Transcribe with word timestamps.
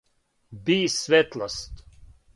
би 0.65 0.89
светлост 0.89 1.85